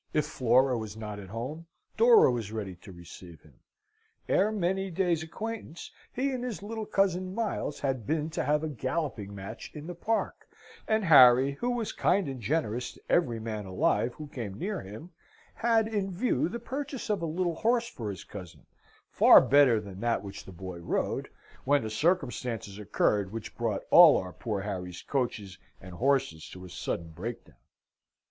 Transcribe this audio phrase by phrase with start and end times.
[0.13, 3.59] If Flora was not at home, Dora was ready to receive him.
[4.27, 8.67] Ere many days' acquaintance, he and his little cousin Miles had been to have a
[8.67, 10.47] galloping match in the Park,
[10.87, 15.11] and Harry, who was kind and generous to every man alive who came near him,
[15.53, 18.65] had in view the purchase of a little horse for his cousin,
[19.11, 21.29] far better than that which the boy rode,
[21.63, 26.69] when the circumstances occurred which brought all our poor Harry's coaches and horses to a
[26.71, 27.55] sudden breakdown.